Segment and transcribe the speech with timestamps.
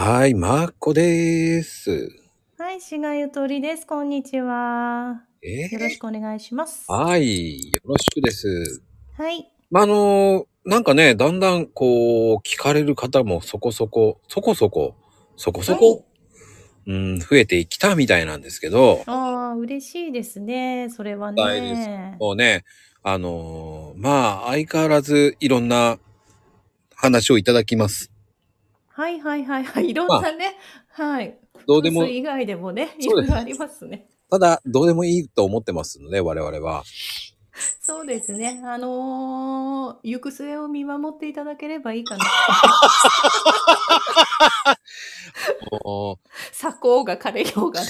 [0.00, 2.08] はい、マーコです。
[2.56, 3.84] はい、しがゆとりです。
[3.84, 5.24] こんにちは。
[5.42, 6.86] えよろしくお願いします。
[6.88, 8.80] ー、はい、よろしくです。
[9.16, 9.50] はい。
[9.72, 14.94] まあ、あのーなんかね、だんだんこう、聞かれる方もそこそこ、そこそこ、
[15.36, 16.04] そこそこ、
[16.86, 20.90] うん、増えてきたみたいなんですけど、ああ、嬉しいですね。
[20.90, 22.16] それはね。
[22.20, 22.64] もうね、
[23.02, 25.98] あのーまあ、相変わらずいろんな
[26.94, 28.12] 話をいただきます。
[28.98, 29.90] はいはいはいはい。
[29.90, 30.56] いろんなね。
[30.90, 31.38] はい。
[31.68, 34.08] どうでも以外でもね、 いろいろありますね。
[34.28, 36.82] ただ、どうでもいいと思ってますので、我々は。
[37.80, 38.60] そうですね。
[38.64, 42.24] あのー行く末を見守っていただければいいかな。
[45.84, 46.18] もう
[46.52, 47.86] 左高が枯れようがね。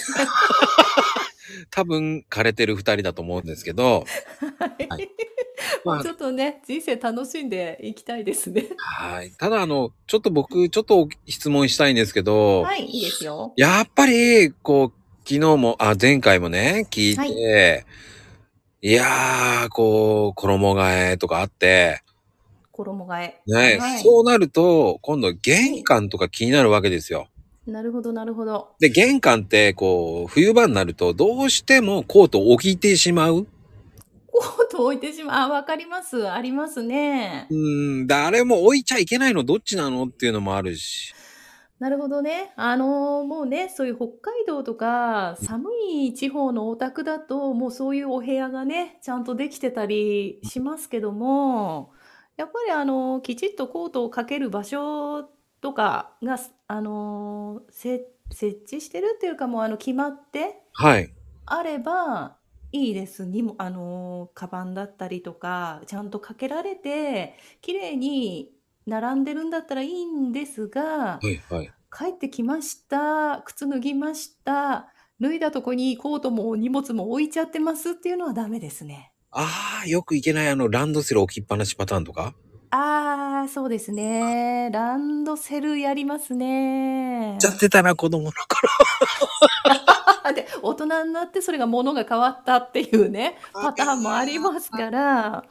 [1.71, 4.05] 多分、枯れてる二人だと思うんですけど、
[4.89, 5.09] はい
[5.85, 8.69] まあちょっとね、人生楽しんでいきたいですね。
[8.77, 9.31] はい。
[9.33, 13.53] ただ、あの、ちょっと僕、ちょっと質問したいんですけど、はい、いいですよ。
[13.57, 17.27] やっぱり、こう、昨日も、あ、前回もね、聞いて、、は
[18.81, 22.03] いやー、こう、衣替えとかあって、
[22.71, 23.43] 衣替え。
[23.47, 27.29] ね、はいそうなると、今度玄関とか気になるわけですよ。
[27.69, 28.71] なるほど、なるほど。
[28.81, 33.47] で、玄関って、こう、冬場になると、どうしてもコートを置いてしまう？
[34.27, 35.51] コート置いてしまう？
[35.51, 36.31] あ、わかります。
[36.31, 37.55] ありますねう。
[37.55, 40.05] ーん、誰も置いちゃいけないのどっちなの？
[40.05, 41.15] っていうのもあるし。
[41.79, 42.53] なるほどね。
[42.57, 51.93] あのーもうね、そういう北海道とか寒い地方のお宅だと、もうそういうお部屋がね、ちゃんとできてたりしますけども、
[52.37, 55.29] やっぱりあのーきちっとコートをかける場所
[55.61, 56.39] とかが、
[56.69, 61.13] あのーせ設置してるっていうかもうあの決まってはい。
[61.47, 62.37] あれば
[62.73, 63.25] いいです。
[63.25, 68.53] にも、あのー、カバンだったりとか、ちゃんとかけられて、綺麗に
[68.87, 71.73] 並んでるんだったらいいんですが、はい、はい。
[71.91, 73.43] 帰ってきました。
[73.47, 74.93] 靴脱ぎました。
[75.21, 79.13] 脱いだとこにコートも荷物も置いちゃってますっていうのはダメですね。
[79.31, 82.35] ああ、よくいけないあの、ランドセル置きっぱなしパターンとか？
[82.71, 84.71] あー、そうですね。
[84.73, 90.33] ランドセルやりますねやってたな、子供の頃。
[90.35, 95.45] で、大人になってそれが物が変わったっていうね、パターンもありますから。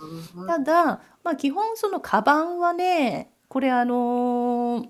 [0.48, 4.90] ただ、まあ、基本そのカバンはね、これあのー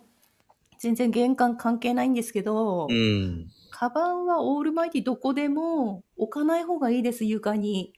[0.80, 3.48] 全然玄関関係ないんですけど、うん。
[3.72, 7.94] カバンはオールマイティどこでも置かない方がいいです、床に。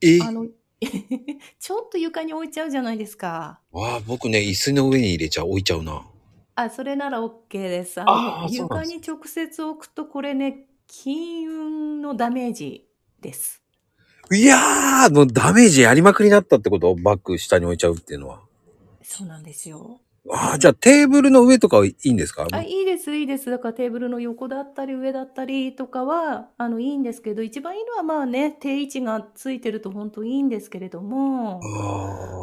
[0.00, 0.20] え？
[0.20, 0.46] あの、
[1.58, 3.60] ちょっと床に置いちゃうじゃないですか。
[3.72, 6.04] ああ、僕ね、椅子の上に入れちゃう、置いちゃうな。
[6.54, 8.00] あ、それなら OK です。
[8.00, 12.86] あの、あーそうなんです床に直接置くとこれね、金運のダメージ
[13.20, 13.62] です。
[14.30, 16.94] いやー、もうダメージやりまくりになったってこと？
[16.94, 18.40] バッグ下に置いちゃうっていうのは。
[19.02, 20.00] そうなんですよ。
[20.30, 22.46] ああ、じゃあテーブルの上とかはいいんですか？
[22.52, 23.50] あ、いいです、いいです。
[23.50, 31.60] だからテーブルの横だったり上だったりとかは、あの、いいんですけど、一番いいのはまあね、定位置がついてると本当いいんですけれども、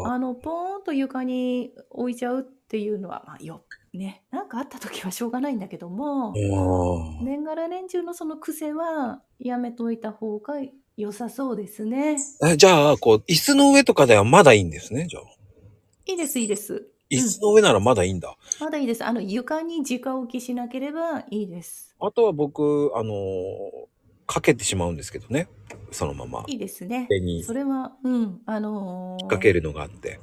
[0.05, 3.61] ああの、ポーンと床に置いちゃうっていうのは、まあ、よ、
[3.93, 10.55] ね、なんかあった時はしょうがないんだけども、ー年がら年中のその癖はやめといた方が
[10.97, 12.17] 良さそうですね。
[12.45, 15.23] えじゃあ、こう、椅子の上とかではまだいいんですね、じゃあ。
[16.05, 16.89] いいです、いいです。
[17.09, 18.35] 椅子の上ならまだいいんだ。
[18.59, 19.03] まだいいです。
[19.03, 21.95] あの、床に直置きしなければいいです。
[21.99, 23.89] あとは僕、あのー
[24.31, 25.47] かけてしまうんですけどね。
[25.89, 26.43] そのまま。
[26.45, 27.07] いいですね。
[27.09, 30.19] 手にそれは、うん、あのーかけるのがあって。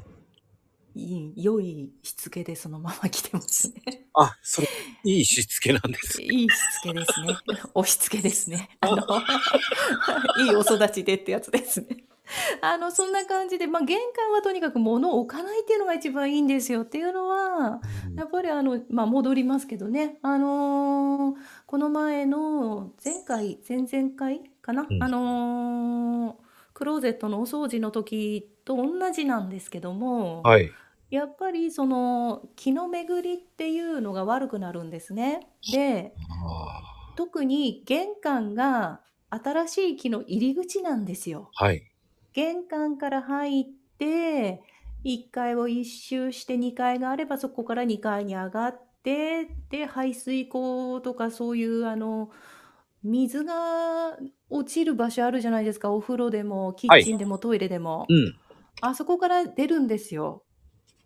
[0.95, 4.07] いい良いしつけでそのまま来てますね。
[4.15, 4.69] あ、それ、
[5.05, 6.23] いいしつけなんです。
[6.23, 7.37] いいしつけですね。
[7.75, 8.71] おしつけですね。
[8.81, 9.03] あの、
[10.49, 12.05] いいお育ちでってやつですね。
[12.61, 17.81] あの、そんな感じで、まあ、玄関はとにかく物を置かないっていうのが一番いいんですよっていうのは、
[18.17, 20.19] やっぱりあの、まあ、戻りますけどね。
[20.23, 30.71] あのーこの前の前回、前々回かな、うんあのークローゼットのお掃除の時と同じなんですけども、はい。
[31.09, 35.49] やっぱりその気の巡りっていうのが悪くなるんですね。
[35.73, 39.01] で、あ特に玄関が
[39.31, 41.51] 新しい木の入り口なんですよ。
[41.61, 41.91] ーはい。
[42.37, 43.65] 玄関から入っ
[43.97, 44.63] て、
[45.07, 52.31] 1階を一周して2階があればそこから2階に上がって、で、排水溝とかそういうあの、
[53.03, 54.19] 水が
[54.51, 55.91] 落ちる場所あるじゃないですか。
[55.93, 58.05] お風呂でも、キッチンでも、トイレでも。
[58.11, 58.37] うん。
[58.83, 60.43] あそこから出るんですよ。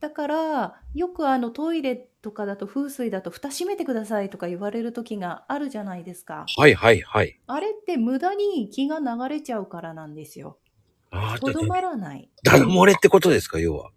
[0.01, 6.47] だから、よくあのトイレとかだと風水だと蓋閉めてくださいとか言われる時があるじゃないですか。
[6.57, 7.39] はいはいはい。
[7.47, 10.59] あれって無駄に気が流れちゃうからなんですよ。
[11.41, 12.31] とどまらない。
[12.45, 13.91] ダダ漏れってことですか、要は。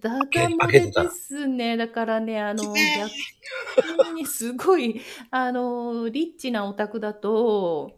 [0.00, 1.76] だだ漏れですね。
[1.76, 2.74] だからね、あの、
[3.76, 5.00] 逆にすごい、
[5.30, 7.96] あの、リッチなお宅だと、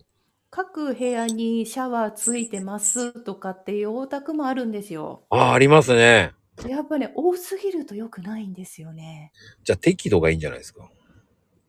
[0.50, 5.24] 各部屋にシャワーついてますとかっていうお宅もあるんですよ。
[5.30, 6.32] ああ、ありますね。
[6.68, 9.32] やっぱね、多すぎると良くないんですよね。
[9.64, 10.90] じゃあ適度がいいんじゃないですか？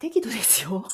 [0.04, 0.86] 適度ですよ。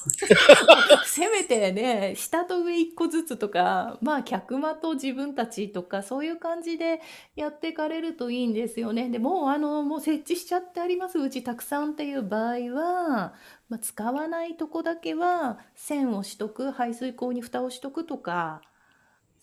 [1.04, 7.02] せめてね、下と上一個ずつとか、まあ客間と自分たちとか、そういう感じで
[7.36, 9.10] やっていかれるといいんですよね。
[9.10, 11.18] でもうあの、もう設置しちゃってあります。
[11.18, 13.34] うちたくさんっていう場合は、
[13.68, 18.62] まあ、使わないとこだけは線をしとく、排水口に蓋をしとくとか、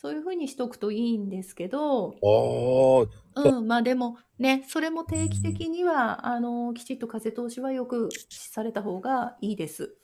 [0.07, 9.97] そういうふうにしとくといいんですけど、ああ、うん、まあでもね、それも定期的には、あの、きちっと風通しはよくされた方がいいです。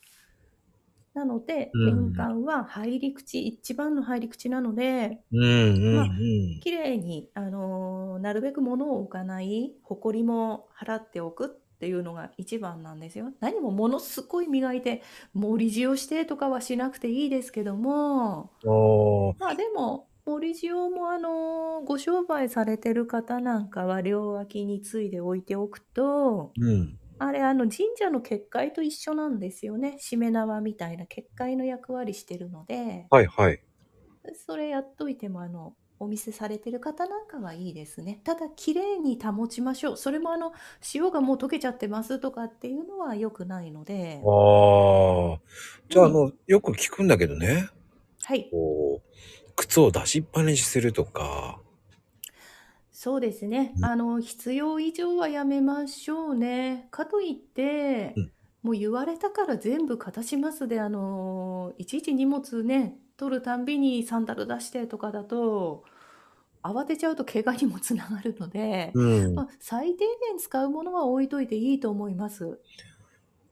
[1.14, 6.60] なので、うん玄関は入り口、一番の入り口なので、うんうんまあうん。
[6.62, 13.32] 綺麗に、あの、なるべく物を置かない、埃も払っておくっていうのが一番なんですよ。
[13.40, 15.02] 何もものすごい磨いて、
[15.34, 26.98] 盛り塩してとかはしなくていいですけども、あまあでも、森塩もあの、ご商売されてる方なんかは両脇についで置いておくと、ーうん。
[27.18, 29.96] あれあの神社の結界と一緒なんですよね。
[29.98, 33.60] しめ縄みたいな結界の役割してるので、はいはい。
[34.46, 38.20] それやっといてもあの、お店されてる方なんかはいいですね。
[38.24, 39.96] ただ、綺麗に保ちましょう。
[39.96, 40.52] それもあの、
[40.94, 45.40] 塩がもう溶けちゃってますとかっていうのは良くないので、ああ。
[45.88, 47.68] じゃあ、あうんの、よく聞くんだけどね。
[48.22, 48.50] はい。
[48.50, 51.60] こう、靴を出しっぱなしするとか。
[52.90, 53.72] そうですね。
[53.76, 56.88] うんあの、必要以上はやめましょうね。
[56.90, 58.32] かといって、うん
[58.62, 65.84] もう言われたから全部片しますで、あの、いちいち荷物ね、取るたんびにサンダル出してとかだと、
[66.62, 69.34] 慌てちゃうと怪我にもつながるので、うん。
[69.34, 72.60] まあ、最低限使うものは置いといていいと思います。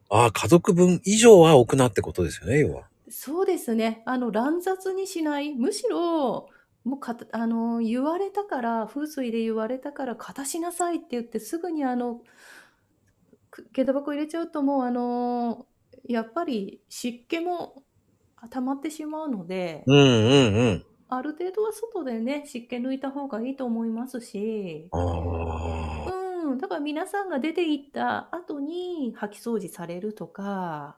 [0.08, 2.88] ああ、家族分以上は置くなってことですよね、要は。
[3.08, 4.02] そうですね。
[4.06, 5.54] あの、乱雑にしない。
[5.54, 6.48] むしろ、
[6.84, 12.22] もうかた、あの、言われたから、風水で言われたから、片しなさいって言って、すぐにあの、
[13.50, 15.66] く下駄箱入れちゃうともう、あの、
[16.04, 17.82] やっぱり湿気も
[18.50, 20.84] 溜まってしまうので、うんうんうん。
[21.10, 26.12] ある程度は外でね、湿気抜いた方がいいと思いますし、ああ。
[26.44, 30.96] うん、だから皆さんが出て行った後に掃き掃除されるとか、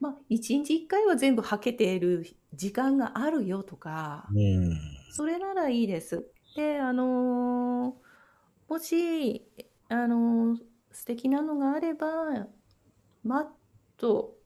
[0.00, 4.78] まあ、一日一回は全部はけている時間があるよとか、うん。
[5.12, 6.26] それならいいです。
[6.56, 8.04] で、あのー
[8.66, 9.46] もし、
[9.88, 10.58] あのー
[10.94, 12.46] 素敵なのがあれば、
[13.24, 13.46] マッ
[13.96, 14.36] ト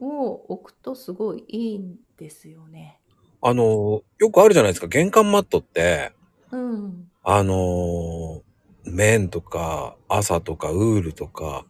[0.00, 2.95] を置くとすごいいいんですよね。
[3.42, 4.88] あの、よくあるじゃないですか。
[4.88, 6.12] 玄関マットって、
[6.50, 7.10] うん。
[7.22, 8.42] あの、
[8.84, 11.66] 綿とか、朝とか、ウールとか、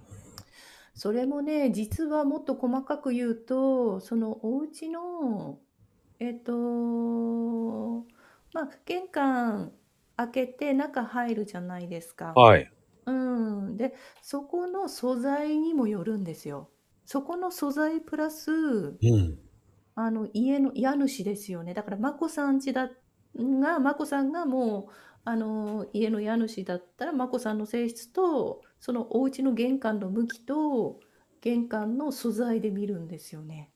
[0.95, 5.61] それもね、実はもっと細かく言うと、そのお家の、
[6.19, 6.53] えっと、
[8.53, 9.73] まあ、玄関
[10.17, 12.33] 開けて中入るじゃないですか。
[12.35, 12.71] はい。
[13.07, 13.77] うん。
[13.77, 16.71] で、そこの素材にもよるんですよ。
[17.05, 19.39] そこの素材プラス、うん。
[19.97, 21.73] あの、家の家主ですよね。
[21.73, 22.91] だから、まこさん家だ
[23.35, 24.93] が、まこさんがもう、
[25.25, 31.01] あの、家の家主だったら、まこさんの性質と、そのお家の玄関の向きと、
[31.41, 33.71] 玄関の素材で見るんですよね。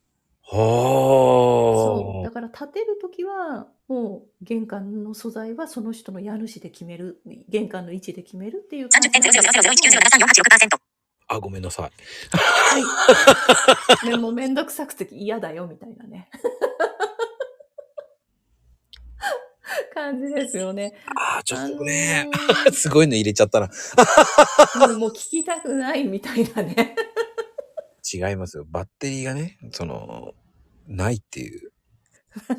[0.52, 2.18] そう。
[2.18, 9.08] はだから、建てるときは、もう、玄関の素材はその人の家主で決める、玄関の位置で決めるっていう感じ。
[11.28, 11.90] あ、ごめんなさい。
[12.70, 14.10] はい。
[14.10, 16.30] でも、めんどくさくて嫌だよ、みたいなね。
[19.94, 20.94] 感じですよね。
[21.16, 23.66] ああ、ちょっとね、あのすごいの入れちゃったな。
[23.66, 26.94] ーもう聞きたくないみたいなね。
[28.12, 28.66] 違いますよ。
[28.68, 30.34] バッテリーがね、その、
[30.86, 31.72] ないっていう。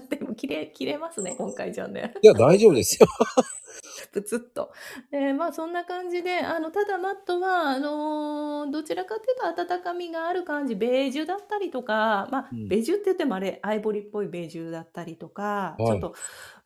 [0.09, 2.13] で も、切れ、切れますね、今回じゃね。
[2.21, 3.07] いや、大丈夫ですよ。
[4.11, 4.71] プツッと。
[5.11, 16.15] で、まあ、そんな感じで、あの、ただマットは、あのーどちらかというと温かみがある感じ、ベージュだったりとか、まあうん、ベージュって言ってもあれ、アイボリーっぽいベージュだったりとか、はいちょっと、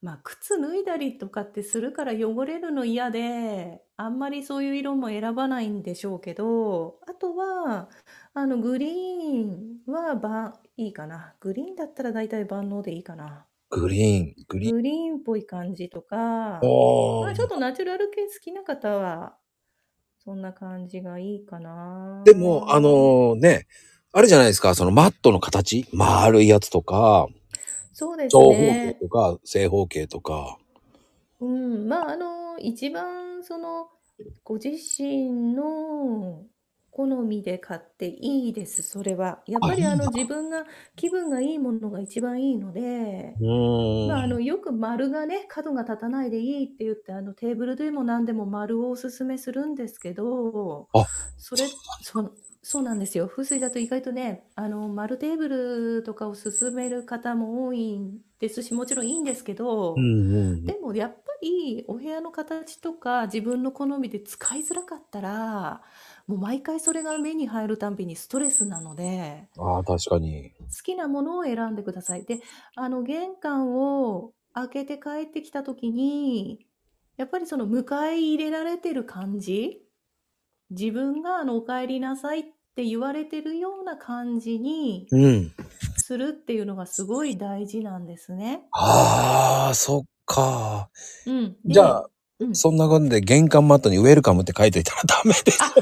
[0.06, 7.90] まあ、靴脱いだりとかってするから汚れるの嫌で、あんまりそういう色も選ばないんでしょうけど、あとは、
[8.36, 11.34] あの、グリーンはば、いいかな。
[11.40, 13.48] グリーンだったら大体万能でいいかな。
[13.72, 14.76] グリーン、グリーン。
[14.76, 19.38] グリーンっぽい感じとか、おまあ、ちょっとナチュラル系好きな方は、
[20.24, 22.22] そんな感じがいいかな。
[22.26, 23.66] でも、あ、のね、
[24.12, 27.28] あるじゃないですか、そのマットの形、丸いやつとか、
[27.98, 28.98] そうです長方形ね。
[29.00, 30.58] とか、正方形とか。
[31.40, 33.88] うん、まあ、あの、一番、その、
[34.44, 36.44] ご自身の、
[36.96, 39.44] 好みで買っていいです、それは。
[39.48, 40.08] やっあ、ぱりあの。
[40.08, 43.44] 自分が気分がいいものが一番いいので、う
[44.06, 44.36] まあ、あーん。
[44.36, 51.06] のよく丸がね角が立たないでいいって言ってあのテーブルでも何でも丸をおすすめするんですけどあ、
[51.38, 55.50] それそうそうなんですよ風水だと意外とねあの丸テーブ
[55.98, 59.54] ルとかを勧める方も多いんですしもちろんいいんですけ
[59.96, 60.66] うどんうん。
[60.66, 65.84] でもやっぱりお部屋の形とか自分の好みで使いづらかったら
[66.28, 69.48] もう毎回それが目に入るたんびにストレスなので。
[69.58, 70.52] ああ、確かに。
[70.60, 72.26] 好きなものを選んでください。
[72.26, 72.40] で、
[72.76, 76.66] あの、玄関を開けて帰ってきた時に、
[77.18, 79.82] やっぱりその迎え入れられてる感じ、
[80.72, 82.44] 自分があの、お帰りなさいっ
[82.76, 85.52] て言われてるような感じにうん。
[85.98, 88.64] するっていうのがすごい大事なんですね。
[88.72, 90.90] ああ、そっか。
[91.26, 91.56] うん。
[91.66, 92.06] じゃで、あ、
[92.40, 92.56] うん。
[92.56, 95.64] そんなことで玄関マットにウェルカムって書いていたらダメです。
[95.64, 95.74] あ、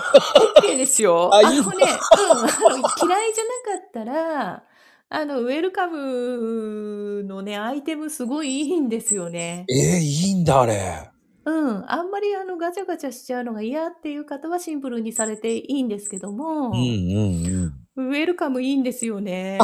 [0.62, 1.34] OK ですよ。
[1.34, 1.42] あ。
[1.42, 1.50] の？
[1.50, 4.64] ね、うん、あの、嫌いじゃなかったら、
[5.10, 9.66] あの、ウェルカムのね、アイテムすごいいいんですよね。
[9.70, 11.10] ええいいんだ、あれ。
[11.46, 11.92] うん。
[11.92, 18.10] あんまりあの、ガチャガチャしちゃうのが嫌っていう方はシンプルにされていいんですけどうんも、うんうん。
[18.10, 19.58] ウェルカムいいんですよね。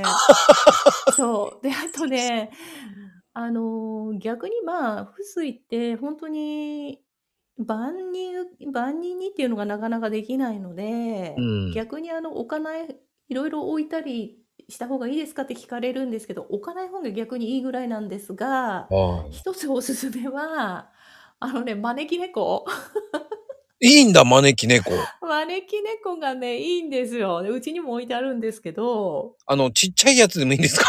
[1.16, 1.64] そう。
[1.64, 2.52] で、あとね、
[3.36, 7.04] あの、逆にまあ、風水って本当に
[7.58, 8.36] 万人、
[8.72, 11.72] 万人にっていうのがなかなかできないのうで、ん。
[11.72, 19.32] 逆にあの、置かない、いろいろ置いたりした方がいいですかって聞かれるんですけど、置かない方が逆にいいぐらいなんですが、はい。
[19.32, 20.92] 一つおすすめは、
[21.40, 22.66] あのね、招き猫。
[23.82, 24.92] いいんだ、招き猫。
[25.22, 27.42] 招き猫がね、いいんですよ。
[27.44, 30.86] でうちにも置いてあるんですけど、あの、ちっちゃいやつでもいいんですか？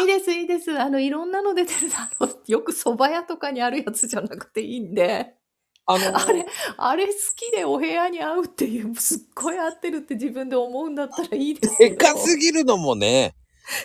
[0.00, 0.78] いいです、いいです。
[0.78, 5.34] あの、いろんなの出てる、あの、よく蕎麦屋とかにあるやつじゃなくていいんで、
[5.86, 5.98] ああ
[6.32, 6.44] れの、、
[6.76, 13.34] あれ好きでお部屋に合うっていう、すっごい合ってるって自分で思うんだったらいいですけでかすど、ぎるのもね。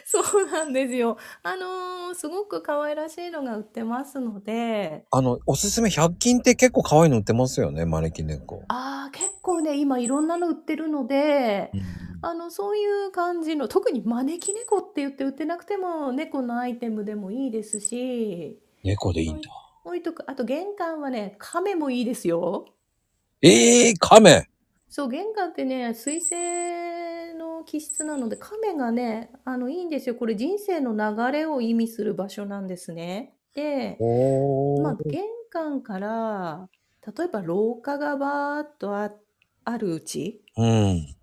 [0.06, 1.18] そうなんですよ。
[1.44, 8.64] あのーすごく可愛らしいのが売ってますので、あの、おすすめ100均って結構可愛いの売ってますよね、招き猫。
[8.68, 19.50] ああ、結構ね、今いろんなの売ってるので、うんあの、そういう感じの、特に招き猫って言って売ってなくても、猫のアイテムでもいいですし、猫でいいんだ。
[19.84, 20.24] 置いとく。
[20.28, 22.66] あと玄関はね、亀もいいですよ。
[23.42, 24.48] ええー、亀？
[24.88, 30.16] そう、玄関ってね、水星の気質なので、亀がね、あの、いいんですよ。
[30.16, 33.36] これ人生の流れを意味する場所なんですね。
[33.54, 33.98] で、
[34.82, 34.98] まあ。
[35.06, 36.70] 玄関から、
[37.06, 39.12] 例えば廊下がバーっとあ、
[39.66, 41.16] あるうちうん。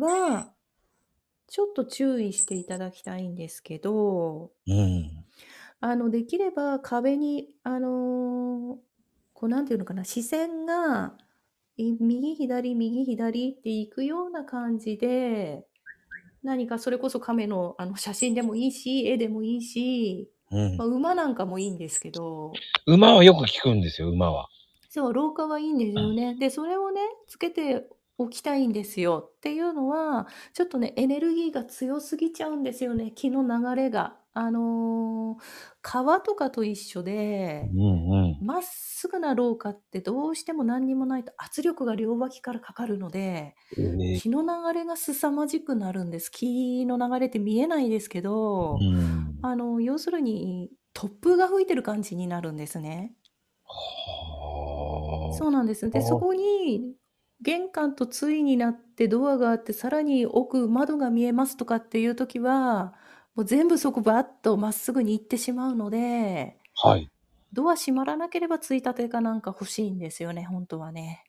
[0.00, 0.52] は、
[1.48, 5.24] ちょっと注意していただきたいんですけど、うん。
[5.80, 8.86] あの、できれば壁に、あのー
[9.36, 11.12] こう、なんていうのかな、視線が、
[11.76, 15.66] い右左右左っていくような感じで、
[16.42, 20.86] 何かそれこそ亀の、あの写真でもいいし、絵でもいいし、うんまあ、。
[20.86, 22.52] 馬なんかもいいんですけど、
[22.86, 24.48] 馬はよく聞くんですよ、馬は。
[24.88, 26.34] そう、廊下はいいんですよね。
[26.36, 27.86] で、それをね、つけて
[28.18, 29.32] おきたいんですよ。
[29.36, 34.20] っていうのは、ちょっとね、エネルギーが強すぎちゃうんですよね、気の流れが。
[34.32, 35.42] あのー
[35.82, 38.36] 川とかと一緒で、うんうん。
[38.38, 46.30] まっすぐな廊下ってどうしても何にもないと圧力が両脇からかかるので、えー気の流れが凄まじくなるんです。
[46.30, 49.36] 気の流れって見えないですけど、うん。
[49.42, 53.14] あの、要するに突風が吹いてる感じになるんですね。
[53.64, 53.76] は
[55.28, 55.90] そうなんです。
[55.90, 56.96] で、あそこに
[57.42, 62.94] 玄関と対になってドアがあって、さらに奥窓が見えますとかっていう時は、
[63.34, 66.88] もう全部そこバッとまっすぐに行ってしまうので、あ。
[66.90, 67.10] はい。
[67.52, 71.24] ドア閉まらなければついたてかなんか欲しいんですよね、本当はね。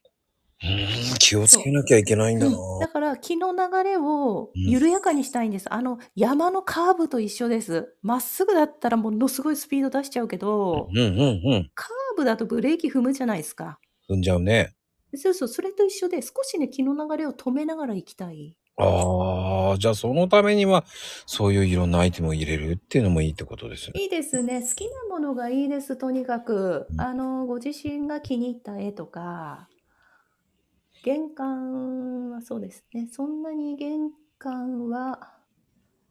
[0.62, 2.56] うーん、気をつけなきゃいけないんだな。
[2.56, 5.72] うん、だから気の流れを緩やかにしたいんです。
[5.72, 7.94] あの山のカーブと一緒です。
[8.02, 11.70] まっすぐだったらものすごいスピード出しちゃうけど、うんうんうん。
[11.74, 13.78] カーブだとブレーキ踏むじゃないですか。
[14.10, 14.74] 踏んじゃうね。
[15.14, 18.56] そうそう、それと一緒で少しね、気の流れを止めながら行きたい。
[18.76, 20.84] ああ、じゃあそのためには、
[21.26, 24.00] そういういろんなアイテムを入れるっていうのもいいってことですね。
[24.00, 24.62] いいですね。
[24.62, 26.94] 好きなものがいいです、とにかくう。
[26.94, 29.68] んあの、ご自身が気に入った絵とか、
[31.02, 33.08] 玄関はそうですね。
[33.10, 35.34] そんなに玄関は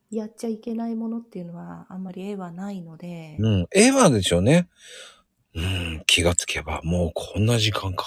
[0.10, 3.68] やっちゃいけないものっていうのはあんまり絵はないので、うん。
[3.72, 4.68] 絵はでしょうね。
[5.56, 8.06] うん、気がつけば、もうこんな時間か。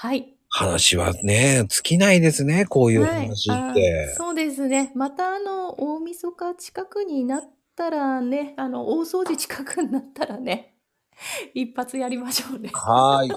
[0.00, 0.32] はい。
[0.48, 4.14] 話はね、尽きないですね、こういうはい話あって。
[4.16, 4.92] そうですね。
[4.94, 7.42] またあの、大晦日近くになっ
[7.74, 10.76] たらね、あの、大掃除近くになったらね、
[11.52, 12.70] 一発やりましょうね。
[12.74, 13.30] はーい。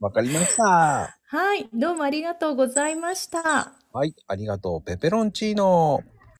[0.00, 1.18] わかりました。
[1.28, 1.68] はい。
[1.74, 3.74] どうもありがとうございました。
[3.92, 4.82] はい、ありがとう。
[4.82, 6.00] ペペロンチーノ。